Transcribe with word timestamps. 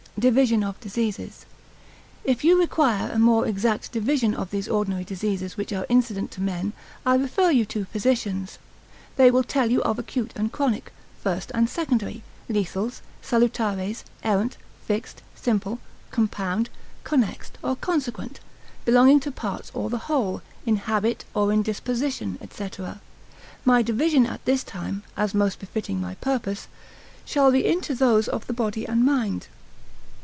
Division 0.19 0.63
of 0.63 0.79
Diseases.] 0.79 1.45
If 2.23 2.43
you 2.43 2.59
require 2.59 3.09
a 3.11 3.17
more 3.17 3.47
exact 3.47 3.91
division 3.91 4.35
of 4.35 4.51
these 4.51 4.67
ordinary 4.67 5.03
diseases 5.03 5.57
which 5.57 5.73
are 5.73 5.85
incident 5.89 6.29
to 6.31 6.41
men, 6.41 6.73
I 7.05 7.15
refer 7.15 7.49
you 7.49 7.65
to 7.67 7.85
physicians; 7.85 8.59
they 9.15 9.31
will 9.31 9.41
tell 9.41 9.71
you 9.71 9.81
of 9.81 9.97
acute 9.97 10.31
and 10.35 10.51
chronic, 10.51 10.91
first 11.23 11.49
and 11.55 11.67
secondary, 11.67 12.21
lethals, 12.49 13.01
salutares, 13.23 14.03
errant, 14.21 14.57
fixed, 14.85 15.23
simple, 15.33 15.79
compound, 16.11 16.69
connexed, 17.03 17.57
or 17.63 17.75
consequent, 17.75 18.41
belonging 18.85 19.21
to 19.21 19.31
parts 19.31 19.71
or 19.73 19.89
the 19.89 19.97
whole, 20.09 20.43
in 20.67 20.75
habit, 20.75 21.23
or 21.33 21.51
in 21.51 21.63
disposition, 21.63 22.37
&c. 22.51 22.69
My 23.65 23.81
division 23.81 24.27
at 24.27 24.45
this 24.45 24.63
time 24.63 25.01
(as 25.17 25.33
most 25.33 25.57
befitting 25.57 25.99
my 25.99 26.13
purpose) 26.15 26.67
shall 27.25 27.51
be 27.51 27.65
into 27.65 27.95
those 27.95 28.27
of 28.27 28.45
the 28.45 28.53
body 28.53 28.85
and 28.85 29.03
mind. 29.03 29.47